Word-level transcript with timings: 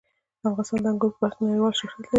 افغانستان 0.49 0.79
د 0.81 0.85
انګور 0.91 1.11
په 1.13 1.19
برخه 1.21 1.39
کې 1.39 1.47
نړیوال 1.49 1.73
شهرت 1.79 1.95
لري. 1.99 2.09